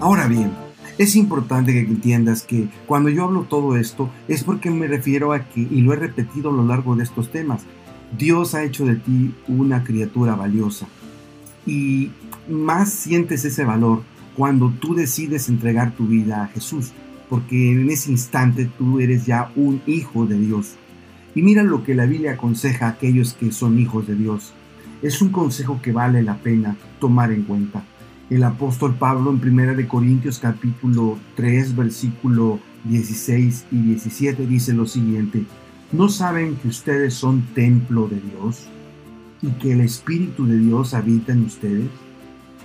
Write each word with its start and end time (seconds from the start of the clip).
Ahora 0.00 0.26
bien, 0.28 0.50
es 0.96 1.14
importante 1.14 1.74
que 1.74 1.80
entiendas 1.80 2.42
que 2.42 2.68
cuando 2.86 3.10
yo 3.10 3.24
hablo 3.24 3.42
todo 3.42 3.76
esto 3.76 4.08
es 4.28 4.44
porque 4.44 4.70
me 4.70 4.86
refiero 4.86 5.34
a 5.34 5.44
que, 5.44 5.60
y 5.60 5.82
lo 5.82 5.92
he 5.92 5.96
repetido 5.96 6.48
a 6.48 6.54
lo 6.54 6.64
largo 6.64 6.96
de 6.96 7.02
estos 7.02 7.30
temas, 7.30 7.64
Dios 8.16 8.54
ha 8.54 8.64
hecho 8.64 8.86
de 8.86 8.96
ti 8.96 9.34
una 9.46 9.84
criatura 9.84 10.34
valiosa. 10.34 10.86
Y 11.66 12.12
más 12.48 12.90
sientes 12.90 13.44
ese 13.44 13.62
valor 13.64 14.02
cuando 14.38 14.70
tú 14.70 14.94
decides 14.94 15.50
entregar 15.50 15.92
tu 15.92 16.06
vida 16.06 16.44
a 16.44 16.48
Jesús, 16.48 16.92
porque 17.28 17.70
en 17.70 17.90
ese 17.90 18.10
instante 18.10 18.70
tú 18.78 19.00
eres 19.00 19.26
ya 19.26 19.52
un 19.54 19.82
hijo 19.86 20.24
de 20.24 20.38
Dios. 20.38 20.76
Y 21.34 21.42
mira 21.42 21.62
lo 21.62 21.84
que 21.84 21.94
la 21.94 22.06
Biblia 22.06 22.32
aconseja 22.32 22.86
a 22.86 22.90
aquellos 22.92 23.34
que 23.34 23.52
son 23.52 23.78
hijos 23.78 24.06
de 24.06 24.14
Dios. 24.14 24.54
Es 25.02 25.20
un 25.20 25.28
consejo 25.28 25.82
que 25.82 25.92
vale 25.92 26.22
la 26.22 26.38
pena 26.38 26.76
tomar 27.00 27.32
en 27.32 27.42
cuenta. 27.42 27.84
El 28.30 28.44
apóstol 28.44 28.94
Pablo 28.94 29.32
en 29.32 29.42
1 29.42 29.88
Corintios 29.88 30.38
capítulo 30.38 31.18
3 31.34 31.74
versículo 31.74 32.60
16 32.84 33.66
y 33.72 33.76
17 33.76 34.46
dice 34.46 34.72
lo 34.72 34.86
siguiente, 34.86 35.42
¿no 35.90 36.08
saben 36.08 36.54
que 36.54 36.68
ustedes 36.68 37.14
son 37.14 37.42
templo 37.56 38.06
de 38.06 38.20
Dios 38.20 38.68
y 39.42 39.48
que 39.58 39.72
el 39.72 39.80
Espíritu 39.80 40.46
de 40.46 40.58
Dios 40.58 40.94
habita 40.94 41.32
en 41.32 41.44
ustedes? 41.44 41.88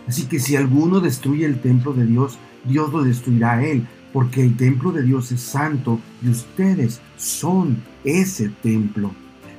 Así 0.08 0.28
que 0.28 0.40
si 0.40 0.56
alguno 0.56 1.00
destruye 1.00 1.48
el 1.48 1.60
templo 1.60 1.94
de 1.94 2.06
Dios, 2.06 2.38
Dios 2.64 2.94
lo 2.94 3.02
destruirá 3.02 3.54
a 3.54 3.66
él, 3.66 3.88
porque 4.14 4.44
el 4.44 4.56
templo 4.58 4.92
de 4.92 5.02
Dios 5.02 5.32
es 5.32 5.42
santo 5.42 6.00
y 6.24 6.30
ustedes 6.30 7.02
son 7.18 7.78
ese 8.04 8.50
templo. 8.62 9.12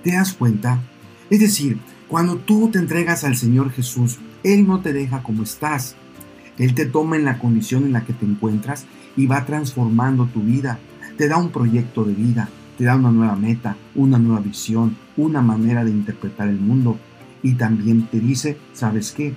¿Te 0.04 0.12
das 0.12 0.34
cuenta? 0.34 0.80
Es 1.30 1.41
decir, 1.41 1.79
cuando 2.07 2.37
tú 2.37 2.70
te 2.70 2.79
entregas 2.79 3.24
al 3.24 3.37
Señor 3.37 3.73
Jesús, 3.73 4.20
Él 4.46 4.64
no 4.64 4.80
te 4.80 4.92
deja 4.92 5.24
como 5.24 5.42
estás. 5.42 5.96
Él 6.56 6.74
te 6.74 6.87
toma 6.87 7.16
en 7.16 7.24
la 7.24 7.41
condición 7.41 7.82
en 7.82 7.92
la 7.92 8.04
que 8.04 8.12
te 8.12 8.24
encuentras 8.24 8.87
y 9.16 9.27
va 9.27 9.45
transformando 9.45 10.26
tu 10.26 10.40
vida. 10.40 10.79
Te 11.18 11.26
da 11.26 11.37
un 11.37 11.51
proyecto 11.51 12.04
de 12.04 12.15
vida, 12.15 12.48
te 12.79 12.84
da 12.84 12.95
una 12.95 13.10
nueva 13.10 13.34
meta, 13.34 13.76
una 13.96 14.21
nueva 14.21 14.40
visión, 14.40 14.96
una 15.16 15.43
manera 15.43 15.84
de 15.84 15.90
interpretar 15.90 16.46
el 16.46 16.60
mundo. 16.60 16.96
Y 17.43 17.54
también 17.54 18.06
te 18.06 18.21
dice, 18.21 18.56
¿sabes 18.73 19.10
qué? 19.10 19.34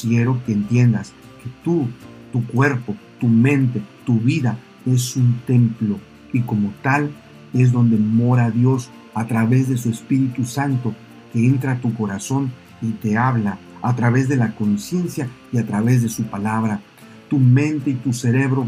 Quiero 0.00 0.40
que 0.46 0.52
entiendas 0.52 1.12
que 1.42 1.50
tú, 1.64 1.88
tu 2.32 2.46
cuerpo, 2.46 2.94
tu 3.18 3.26
mente, 3.26 3.82
tu 4.06 4.20
vida 4.20 4.56
es 4.86 5.16
un 5.16 5.40
templo 5.48 5.98
y 6.32 6.42
como 6.42 6.72
tal 6.80 7.10
es 7.52 7.72
donde 7.72 7.96
mora 7.96 8.52
Dios 8.52 8.88
a 9.14 9.26
través 9.26 9.68
de 9.68 9.78
su 9.78 9.90
Espíritu 9.90 10.44
Santo 10.44 10.94
que 11.32 11.44
entra 11.44 11.72
a 11.72 11.80
tu 11.80 11.92
corazón 11.92 12.52
y 12.80 12.90
te 12.92 13.16
habla 13.16 13.58
a 13.84 13.94
través 13.94 14.28
de 14.28 14.36
la 14.36 14.54
conciencia 14.54 15.28
y 15.52 15.58
a 15.58 15.66
través 15.66 16.02
de 16.02 16.08
su 16.08 16.24
palabra. 16.24 16.80
Tu 17.28 17.38
mente 17.38 17.90
y 17.90 17.94
tu 17.94 18.12
cerebro 18.12 18.66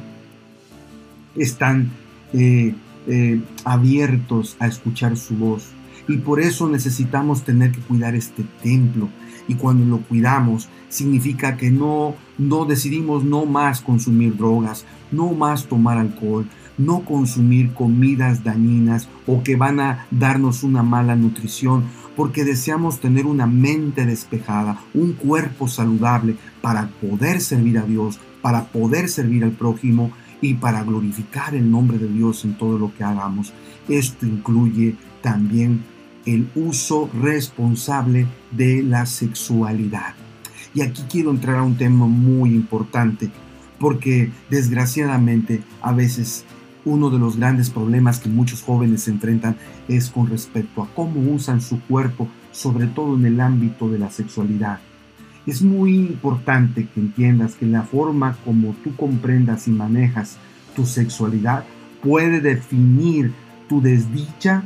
están 1.34 1.90
eh, 2.32 2.74
eh, 3.06 3.40
abiertos 3.64 4.56
a 4.60 4.66
escuchar 4.66 5.16
su 5.16 5.34
voz. 5.36 5.68
Y 6.06 6.18
por 6.18 6.40
eso 6.40 6.68
necesitamos 6.68 7.42
tener 7.42 7.72
que 7.72 7.80
cuidar 7.80 8.14
este 8.14 8.44
templo. 8.62 9.08
Y 9.48 9.54
cuando 9.54 9.84
lo 9.86 10.02
cuidamos, 10.02 10.68
significa 10.88 11.56
que 11.56 11.70
no, 11.70 12.14
no 12.36 12.66
decidimos 12.66 13.24
no 13.24 13.46
más 13.46 13.80
consumir 13.80 14.36
drogas, 14.36 14.84
no 15.10 15.32
más 15.32 15.66
tomar 15.66 15.98
alcohol, 15.98 16.46
no 16.78 17.00
consumir 17.00 17.72
comidas 17.72 18.44
dañinas 18.44 19.08
o 19.26 19.42
que 19.42 19.56
van 19.56 19.80
a 19.80 20.06
darnos 20.10 20.62
una 20.62 20.82
mala 20.82 21.16
nutrición, 21.16 21.84
porque 22.16 22.44
deseamos 22.44 22.98
tener 22.98 23.26
una 23.26 23.46
mente 23.46 24.06
despejada, 24.06 24.80
un 24.94 25.12
cuerpo 25.12 25.68
saludable 25.68 26.36
para 26.62 26.88
poder 26.88 27.40
servir 27.40 27.78
a 27.78 27.82
Dios, 27.82 28.18
para 28.40 28.64
poder 28.64 29.08
servir 29.08 29.44
al 29.44 29.52
prójimo 29.52 30.10
y 30.40 30.54
para 30.54 30.82
glorificar 30.82 31.54
el 31.54 31.70
nombre 31.70 31.98
de 31.98 32.08
Dios 32.08 32.44
en 32.44 32.56
todo 32.56 32.78
lo 32.78 32.94
que 32.94 33.04
hagamos. 33.04 33.52
Esto 33.88 34.26
incluye 34.26 34.96
también 35.22 35.84
el 36.24 36.48
uso 36.54 37.10
responsable 37.20 38.26
de 38.50 38.82
la 38.82 39.06
sexualidad. 39.06 40.14
Y 40.74 40.80
aquí 40.80 41.04
quiero 41.08 41.30
entrar 41.30 41.56
a 41.56 41.62
un 41.62 41.76
tema 41.76 42.06
muy 42.06 42.50
importante, 42.50 43.30
porque 43.78 44.30
desgraciadamente 44.50 45.62
a 45.80 45.92
veces 45.92 46.44
uno 46.86 47.10
de 47.10 47.18
los 47.18 47.36
grandes 47.36 47.68
problemas 47.68 48.20
que 48.20 48.30
muchos 48.30 48.62
jóvenes 48.62 49.08
enfrentan 49.08 49.56
es 49.88 50.08
con 50.08 50.28
respecto 50.28 50.82
a 50.82 50.88
cómo 50.94 51.20
usan 51.32 51.60
su 51.60 51.80
cuerpo, 51.82 52.28
sobre 52.52 52.86
todo 52.86 53.16
en 53.16 53.26
el 53.26 53.40
ámbito 53.40 53.90
de 53.90 53.98
la 53.98 54.08
sexualidad. 54.08 54.78
Es 55.46 55.62
muy 55.62 55.96
importante 55.96 56.88
que 56.88 57.00
entiendas 57.00 57.56
que 57.56 57.66
la 57.66 57.82
forma 57.82 58.36
como 58.44 58.74
tú 58.82 58.94
comprendas 58.96 59.68
y 59.68 59.72
manejas 59.72 60.38
tu 60.74 60.86
sexualidad 60.86 61.64
puede 62.02 62.40
definir 62.40 63.32
tu 63.68 63.82
desdicha 63.82 64.62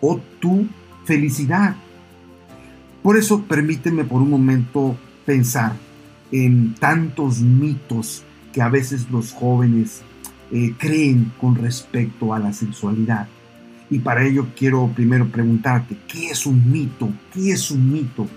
o 0.00 0.20
tu 0.40 0.66
felicidad. 1.04 1.76
Por 3.02 3.18
eso 3.18 3.42
permíteme 3.42 4.04
por 4.04 4.22
un 4.22 4.30
momento 4.30 4.96
pensar 5.26 5.74
en 6.30 6.74
tantos 6.74 7.40
mitos 7.40 8.22
que 8.52 8.62
a 8.62 8.68
veces 8.68 9.10
los 9.10 9.32
jóvenes 9.32 10.02
eh, 10.52 10.74
creen 10.76 11.32
con 11.40 11.54
respecto 11.54 12.34
a 12.34 12.38
la 12.38 12.52
sexualidad. 12.52 13.26
Y 13.88 13.98
para 13.98 14.24
ello 14.24 14.48
quiero 14.56 14.86
primero 14.94 15.26
preguntarte, 15.28 15.96
¿qué 16.06 16.30
es 16.30 16.46
un 16.46 16.70
mito? 16.70 17.10
¿Qué 17.32 17.52
es 17.52 17.70
un 17.70 17.90
mito? 17.90 18.28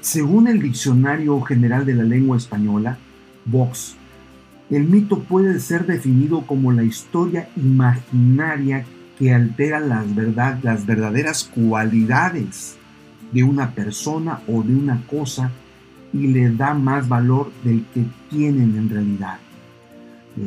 Según 0.00 0.48
el 0.48 0.60
Diccionario 0.60 1.40
General 1.42 1.86
de 1.86 1.94
la 1.94 2.02
Lengua 2.02 2.36
Española, 2.36 2.98
Vox, 3.44 3.94
el 4.70 4.88
mito 4.88 5.20
puede 5.20 5.60
ser 5.60 5.86
definido 5.86 6.42
como 6.46 6.72
la 6.72 6.82
historia 6.82 7.48
imaginaria 7.56 8.84
que 9.18 9.32
altera 9.32 9.78
las, 9.78 10.12
verdad, 10.14 10.58
las 10.62 10.84
verdaderas 10.84 11.44
cualidades 11.44 12.76
de 13.32 13.44
una 13.44 13.70
persona 13.70 14.40
o 14.48 14.62
de 14.62 14.74
una 14.74 15.06
cosa 15.06 15.52
y 16.12 16.26
le 16.26 16.50
da 16.50 16.74
más 16.74 17.08
valor 17.08 17.52
del 17.62 17.84
que 17.94 18.04
tienen 18.30 18.76
en 18.76 18.90
realidad. 18.90 19.38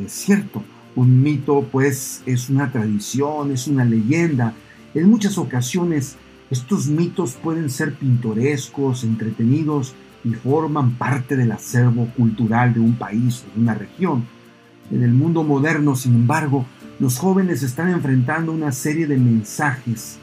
Es 0.04 0.12
cierto, 0.12 0.62
un 0.96 1.22
mito 1.22 1.68
pues 1.70 2.22
es 2.26 2.50
una 2.50 2.72
tradición, 2.72 3.52
es 3.52 3.68
una 3.68 3.84
leyenda. 3.84 4.54
En 4.94 5.08
muchas 5.08 5.38
ocasiones 5.38 6.16
estos 6.50 6.86
mitos 6.86 7.34
pueden 7.34 7.70
ser 7.70 7.94
pintorescos, 7.94 9.04
entretenidos 9.04 9.94
y 10.24 10.32
forman 10.32 10.92
parte 10.92 11.36
del 11.36 11.52
acervo 11.52 12.08
cultural 12.16 12.72
de 12.72 12.80
un 12.80 12.94
país 12.94 13.44
o 13.44 13.54
de 13.54 13.62
una 13.62 13.74
región. 13.74 14.24
En 14.90 15.02
el 15.02 15.12
mundo 15.12 15.42
moderno, 15.42 15.96
sin 15.96 16.14
embargo, 16.14 16.64
los 16.98 17.18
jóvenes 17.18 17.62
están 17.62 17.90
enfrentando 17.90 18.52
una 18.52 18.72
serie 18.72 19.06
de 19.06 19.18
mensajes 19.18 20.18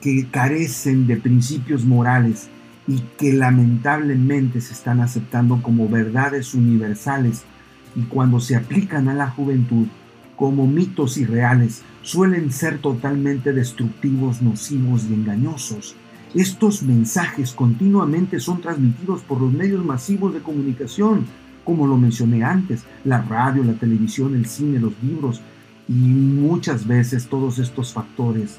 que 0.00 0.28
carecen 0.30 1.06
de 1.06 1.16
principios 1.16 1.84
morales 1.84 2.48
y 2.88 3.00
que 3.18 3.32
lamentablemente 3.32 4.60
se 4.60 4.72
están 4.72 5.00
aceptando 5.00 5.60
como 5.60 5.88
verdades 5.88 6.54
universales 6.54 7.42
y 7.96 8.02
cuando 8.02 8.40
se 8.40 8.54
aplican 8.56 9.08
a 9.08 9.14
la 9.14 9.28
juventud 9.28 9.88
como 10.36 10.66
mitos 10.66 11.16
irreales, 11.16 11.82
suelen 12.02 12.52
ser 12.52 12.78
totalmente 12.78 13.52
destructivos, 13.52 14.42
nocivos 14.42 15.04
y 15.10 15.14
engañosos. 15.14 15.96
Estos 16.34 16.82
mensajes 16.82 17.52
continuamente 17.52 18.38
son 18.40 18.60
transmitidos 18.60 19.22
por 19.22 19.40
los 19.40 19.52
medios 19.52 19.84
masivos 19.84 20.34
de 20.34 20.40
comunicación, 20.40 21.26
como 21.64 21.86
lo 21.86 21.96
mencioné 21.96 22.44
antes, 22.44 22.84
la 23.04 23.22
radio, 23.22 23.64
la 23.64 23.74
televisión, 23.74 24.34
el 24.34 24.46
cine, 24.46 24.78
los 24.78 24.92
libros, 25.02 25.40
y 25.88 25.92
muchas 25.92 26.86
veces 26.86 27.26
todos 27.26 27.58
estos 27.58 27.92
factores, 27.92 28.58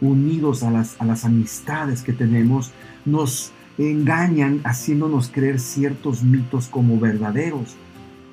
unidos 0.00 0.62
a 0.62 0.70
las, 0.70 1.00
a 1.00 1.04
las 1.04 1.24
amistades 1.24 2.02
que 2.02 2.12
tenemos, 2.12 2.72
nos 3.04 3.52
engañan 3.78 4.60
haciéndonos 4.64 5.30
creer 5.32 5.58
ciertos 5.58 6.22
mitos 6.22 6.68
como 6.68 7.00
verdaderos 7.00 7.76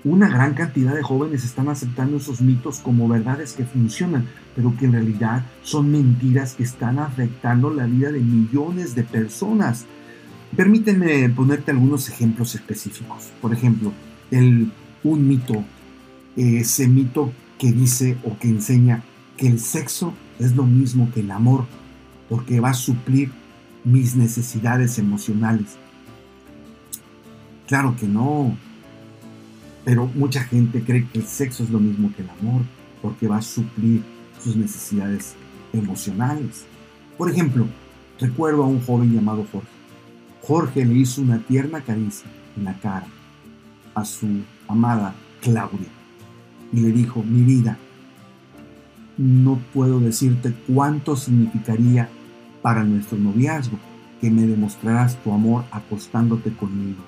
una 0.04 0.28
gran 0.28 0.54
cantidad 0.56 0.96
de 0.96 1.04
jóvenes 1.04 1.44
están 1.44 1.70
aceptando 1.70 2.18
esos 2.18 2.42
mitos 2.42 2.80
como 2.80 3.08
verdades 3.08 3.54
que 3.54 3.66
funcionan, 3.66 4.28
pero 4.56 4.76
que 4.78 4.86
en 4.86 4.94
realidad 4.94 5.46
son 5.64 5.92
mentiras 5.92 6.56
que 6.56 6.64
están 6.64 6.98
afectando 7.00 7.72
la 7.72 7.86
vida 7.86 8.12
de 8.12 8.20
millones 8.20 8.96
de 8.96 9.04
personas. 9.04 9.86
Permíteme 10.56 11.30
ponerte 11.30 11.72
algunos 11.72 12.10
ejemplos 12.10 12.56
específicos. 12.56 13.30
Por 13.42 13.54
ejemplo, 13.54 13.94
el, 14.32 14.72
un 15.04 15.28
mito, 15.28 15.64
ese 16.36 16.88
mito 16.88 17.32
que 17.60 17.72
dice 17.72 18.18
o 18.24 18.38
que 18.38 18.48
enseña 18.48 19.04
que 19.38 19.48
el 19.48 19.60
sexo 19.60 20.14
es 20.40 20.56
lo 20.56 20.64
mismo 20.64 21.12
que 21.14 21.20
el 21.20 21.30
amor, 21.30 21.66
porque 22.28 22.60
va 22.60 22.72
a 22.72 22.74
suplir 22.74 23.32
mis 23.84 24.16
necesidades 24.16 24.98
emocionales. 24.98 25.78
Claro 27.68 27.96
que 27.96 28.08
no, 28.08 28.58
pero 29.84 30.10
mucha 30.14 30.44
gente 30.44 30.82
cree 30.84 31.08
que 31.08 31.20
el 31.20 31.26
sexo 31.26 31.64
es 31.64 31.70
lo 31.70 31.80
mismo 31.80 32.12
que 32.16 32.22
el 32.22 32.30
amor 32.30 32.62
porque 33.02 33.28
va 33.28 33.38
a 33.38 33.42
suplir 33.42 34.04
sus 34.44 34.56
necesidades 34.56 35.36
emocionales. 35.74 36.66
Por 37.18 37.30
ejemplo, 37.32 37.66
recuerdo 38.20 38.64
a 38.64 38.68
un 38.68 38.82
joven 38.82 39.14
llamado 39.14 39.46
Jorge. 39.52 39.68
Jorge 40.42 40.86
le 40.86 40.96
hizo 40.96 41.22
una 41.22 41.40
tierna 41.40 41.82
caricia 41.82 42.30
en 42.58 42.66
la 42.66 42.74
cara 42.80 43.08
a 43.96 44.06
su 44.06 44.28
amada 44.68 45.16
Claudia. 45.42 45.88
y 46.74 46.80
le 46.80 46.92
dijo, 46.92 47.22
mi 47.24 47.42
vida, 47.42 47.78
no 49.18 49.60
puedo 49.74 50.00
decirte 50.00 50.54
cuánto 50.68 51.18
significaría 51.18 52.08
para 52.62 52.84
nuestro 52.84 53.18
noviazgo 53.18 53.78
que 54.22 54.32
me 54.32 54.44
demostraras 54.44 55.18
tu 55.22 55.34
amor 55.34 55.66
acostándote 55.72 56.54
conmigo. 56.54 57.04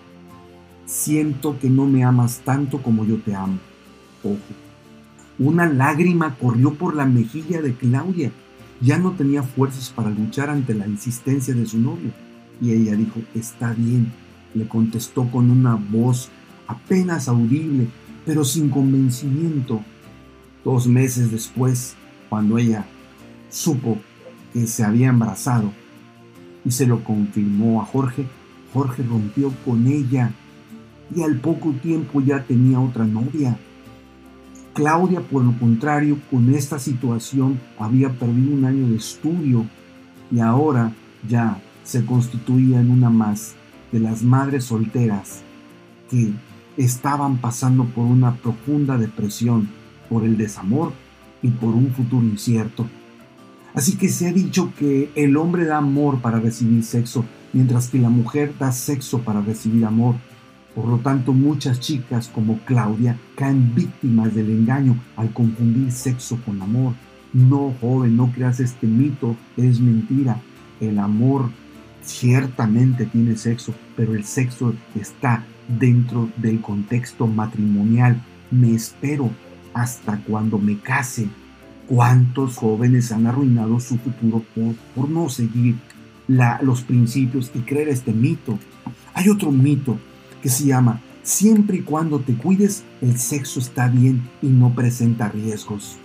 Siento 0.85 1.57
que 1.59 1.69
no 1.69 1.85
me 1.85 2.03
amas 2.03 2.41
tanto 2.43 2.81
como 2.81 3.05
yo 3.05 3.17
te 3.17 3.33
amo. 3.33 3.57
Ojo. 4.23 4.37
Una 5.39 5.65
lágrima 5.65 6.35
corrió 6.35 6.73
por 6.73 6.95
la 6.95 7.05
mejilla 7.05 7.61
de 7.61 7.73
Claudia. 7.73 8.31
Ya 8.81 8.97
no 8.97 9.11
tenía 9.11 9.43
fuerzas 9.43 9.89
para 9.89 10.09
luchar 10.09 10.49
ante 10.49 10.73
la 10.73 10.87
insistencia 10.87 11.53
de 11.53 11.65
su 11.65 11.79
novio. 11.79 12.11
Y 12.61 12.71
ella 12.71 12.95
dijo, 12.95 13.21
está 13.33 13.73
bien. 13.73 14.11
Le 14.53 14.67
contestó 14.67 15.29
con 15.31 15.49
una 15.49 15.75
voz 15.75 16.29
apenas 16.67 17.27
audible, 17.27 17.87
pero 18.25 18.43
sin 18.43 18.69
convencimiento. 18.69 19.81
Dos 20.63 20.87
meses 20.87 21.31
después, 21.31 21.95
cuando 22.29 22.57
ella 22.57 22.85
supo 23.49 23.97
que 24.53 24.67
se 24.67 24.83
había 24.83 25.09
embarazado 25.09 25.71
y 26.63 26.71
se 26.71 26.85
lo 26.85 27.03
confirmó 27.03 27.81
a 27.81 27.85
Jorge, 27.85 28.25
Jorge 28.73 29.03
rompió 29.03 29.51
con 29.65 29.87
ella 29.87 30.31
y 31.15 31.21
al 31.21 31.39
poco 31.39 31.71
tiempo 31.71 32.21
ya 32.21 32.43
tenía 32.43 32.79
otra 32.79 33.05
novia. 33.05 33.57
Claudia, 34.73 35.21
por 35.21 35.43
lo 35.43 35.57
contrario, 35.59 36.17
con 36.31 36.53
esta 36.53 36.79
situación 36.79 37.59
había 37.77 38.09
perdido 38.09 38.53
un 38.53 38.65
año 38.65 38.87
de 38.87 38.95
estudio 38.95 39.65
y 40.31 40.39
ahora 40.39 40.91
ya 41.27 41.61
se 41.83 42.05
constituía 42.05 42.79
en 42.79 42.89
una 42.89 43.09
más 43.09 43.53
de 43.91 43.99
las 43.99 44.23
madres 44.23 44.65
solteras 44.65 45.43
que 46.09 46.31
estaban 46.77 47.37
pasando 47.37 47.85
por 47.85 48.05
una 48.05 48.35
profunda 48.35 48.97
depresión 48.97 49.69
por 50.09 50.23
el 50.23 50.37
desamor 50.37 50.91
y 51.41 51.49
por 51.49 51.75
un 51.75 51.91
futuro 51.91 52.25
incierto. 52.25 52.87
Así 53.73 53.97
que 53.97 54.09
se 54.09 54.27
ha 54.27 54.33
dicho 54.33 54.71
que 54.77 55.11
el 55.15 55.35
hombre 55.37 55.65
da 55.65 55.77
amor 55.77 56.19
para 56.19 56.39
recibir 56.39 56.83
sexo, 56.83 57.25
mientras 57.53 57.87
que 57.87 57.99
la 57.99 58.09
mujer 58.09 58.53
da 58.59 58.71
sexo 58.71 59.21
para 59.21 59.41
recibir 59.41 59.85
amor. 59.85 60.15
Por 60.75 60.87
lo 60.87 60.97
tanto, 60.97 61.33
muchas 61.33 61.79
chicas 61.79 62.29
como 62.33 62.59
Claudia 62.65 63.17
caen 63.35 63.75
víctimas 63.75 64.33
del 64.33 64.49
engaño 64.49 64.97
al 65.15 65.31
confundir 65.31 65.91
sexo 65.91 66.39
con 66.43 66.61
amor. 66.61 66.93
No, 67.31 67.73
joven, 67.79 68.17
no 68.17 68.31
creas 68.31 68.59
este 68.59 68.87
mito, 68.87 69.35
es 69.55 69.79
mentira. 69.79 70.41
El 70.79 70.97
amor 70.97 71.49
ciertamente 72.03 73.05
tiene 73.05 73.37
sexo, 73.37 73.73
pero 73.95 74.15
el 74.15 74.23
sexo 74.23 74.73
está 74.99 75.43
dentro 75.67 76.29
del 76.37 76.59
contexto 76.59 77.27
matrimonial. 77.27 78.19
Me 78.49 78.73
espero 78.73 79.29
hasta 79.73 80.17
cuando 80.19 80.57
me 80.57 80.79
case. 80.79 81.27
¿Cuántos 81.87 82.57
jóvenes 82.57 83.11
han 83.11 83.27
arruinado 83.27 83.79
su 83.79 83.97
futuro 83.97 84.43
por, 84.95 85.09
no 85.09 85.29
seguir 85.29 85.75
los 86.27 86.81
principios 86.81 87.51
y 87.53 87.59
creer 87.59 87.89
este 87.89 88.11
mito? 88.11 88.57
Hay 89.13 89.29
otro 89.29 89.51
mito 89.51 89.99
que 90.43 90.49
se 90.49 90.65
llama, 90.65 91.01
siempre 91.23 91.77
y 91.77 91.81
cuando 91.81 92.19
te 92.19 92.35
cuides, 92.35 92.83
el 93.01 93.17
sexo 93.17 93.61
está 93.61 93.87
bien 93.87 94.29
y 94.41 94.47
no 94.47 94.75
presenta 94.75 95.29
riesgos. 95.29 95.95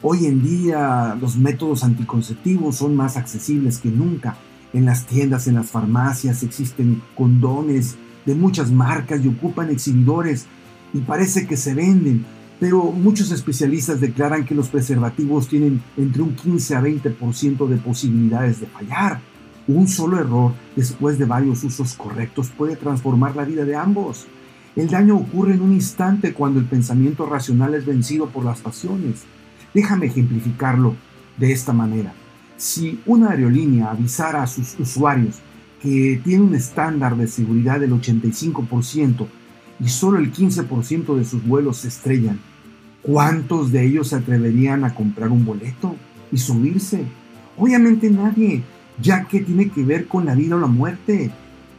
Hoy 0.00 0.26
en 0.26 0.44
día 0.44 1.18
los 1.20 1.36
métodos 1.36 1.82
anticonceptivos 1.82 2.76
son 2.76 2.94
más 2.94 3.16
accesibles 3.16 3.78
que 3.78 3.90
nunca. 3.90 4.36
En 4.72 4.84
las 4.84 5.06
tiendas, 5.06 5.48
en 5.48 5.56
las 5.56 5.70
farmacias 5.70 6.44
existen 6.44 7.02
condones 7.16 7.96
de 8.24 8.36
muchas 8.36 8.70
marcas 8.70 9.24
y 9.24 9.28
ocupan 9.28 9.70
exhibidores 9.70 10.46
y 10.94 11.00
parece 11.00 11.46
que 11.48 11.56
se 11.56 11.74
venden, 11.74 12.24
pero 12.60 12.92
muchos 12.92 13.32
especialistas 13.32 14.00
declaran 14.00 14.44
que 14.44 14.54
los 14.54 14.68
preservativos 14.68 15.48
tienen 15.48 15.82
entre 15.96 16.22
un 16.22 16.36
15 16.36 16.76
a 16.76 16.80
20% 16.80 17.66
de 17.66 17.76
posibilidades 17.78 18.60
de 18.60 18.66
fallar. 18.66 19.31
Un 19.68 19.88
solo 19.88 20.18
error 20.18 20.52
después 20.76 21.18
de 21.18 21.24
varios 21.24 21.62
usos 21.64 21.94
correctos 21.94 22.50
puede 22.50 22.76
transformar 22.76 23.36
la 23.36 23.44
vida 23.44 23.64
de 23.64 23.76
ambos. 23.76 24.26
El 24.74 24.88
daño 24.88 25.16
ocurre 25.16 25.54
en 25.54 25.62
un 25.62 25.72
instante 25.72 26.32
cuando 26.32 26.60
el 26.60 26.66
pensamiento 26.66 27.26
racional 27.26 27.74
es 27.74 27.86
vencido 27.86 28.26
por 28.26 28.44
las 28.44 28.60
pasiones. 28.60 29.22
Déjame 29.74 30.06
ejemplificarlo 30.06 30.96
de 31.36 31.52
esta 31.52 31.72
manera. 31.72 32.12
Si 32.56 33.00
una 33.06 33.30
aerolínea 33.30 33.90
avisara 33.90 34.42
a 34.42 34.46
sus 34.46 34.78
usuarios 34.78 35.36
que 35.80 36.20
tiene 36.22 36.44
un 36.44 36.54
estándar 36.54 37.16
de 37.16 37.26
seguridad 37.26 37.80
del 37.80 37.92
85% 37.92 39.26
y 39.80 39.88
solo 39.88 40.18
el 40.18 40.32
15% 40.32 41.16
de 41.16 41.24
sus 41.24 41.44
vuelos 41.44 41.78
se 41.78 41.88
estrellan, 41.88 42.38
¿Cuántos 43.02 43.72
de 43.72 43.84
ellos 43.84 44.08
se 44.08 44.16
atreverían 44.16 44.84
a 44.84 44.94
comprar 44.94 45.30
un 45.30 45.44
boleto 45.44 45.96
y 46.30 46.38
subirse? 46.38 47.04
Obviamente 47.58 48.08
nadie, 48.08 48.62
ya 49.00 49.24
que 49.24 49.40
tiene 49.40 49.70
que 49.70 49.84
ver 49.84 50.06
con 50.06 50.26
la 50.26 50.34
vida 50.34 50.56
o 50.56 50.60
la 50.60 50.66
muerte. 50.66 51.30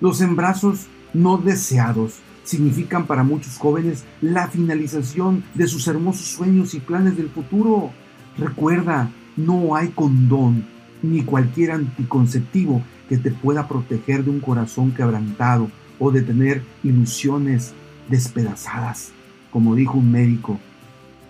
Los 0.01 0.21
embarazos 0.21 0.87
no 1.13 1.37
deseados 1.37 2.19
significan 2.43 3.05
para 3.05 3.23
muchos 3.23 3.57
jóvenes 3.57 4.03
la 4.21 4.47
finalización 4.47 5.43
de 5.53 5.67
sus 5.67 5.87
hermosos 5.87 6.27
sueños 6.27 6.73
y 6.73 6.79
planes 6.79 7.15
del 7.17 7.29
futuro. 7.29 7.91
Recuerda, 8.37 9.09
no 9.37 9.75
hay 9.75 9.89
condón 9.89 10.65
ni 11.01 11.23
cualquier 11.23 11.71
anticonceptivo 11.71 12.81
que 13.09 13.17
te 13.17 13.31
pueda 13.31 13.67
proteger 13.67 14.23
de 14.23 14.31
un 14.31 14.39
corazón 14.39 14.91
quebrantado 14.91 15.69
o 15.99 16.11
de 16.11 16.21
tener 16.21 16.63
ilusiones 16.83 17.73
despedazadas. 18.09 19.11
Como 19.51 19.75
dijo 19.75 19.97
un 19.97 20.11
médico, 20.11 20.59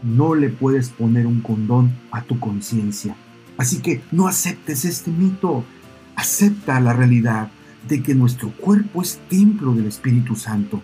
no 0.02 0.36
le 0.36 0.50
puedes 0.50 0.90
poner 0.90 1.28
un 1.28 1.42
condón 1.42 1.92
a 2.12 2.22
tu 2.22 2.40
conciencia. 2.40 3.16
Así 3.58 3.80
que 3.80 4.02
no 4.12 4.28
aceptes 4.28 4.86
este 4.86 5.12
mito. 5.12 5.64
Acepta 6.16 6.80
la 6.80 6.94
realidad 6.94 7.50
de 7.88 8.02
que 8.02 8.16
nuestro 8.16 8.52
cuerpo 8.52 9.02
es 9.02 9.20
templo 9.30 9.74
del 9.74 9.88
Espíritu 9.88 10.36
Santo 10.36 10.84